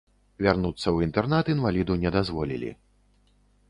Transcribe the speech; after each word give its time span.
Вярнуцца 0.45 0.83
ў 0.95 1.09
інтэрнат 1.09 1.53
інваліду 1.57 2.01
не 2.07 2.17
дазволілі. 2.19 2.77